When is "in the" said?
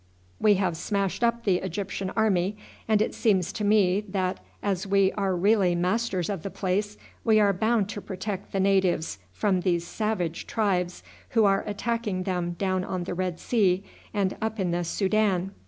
14.59-14.83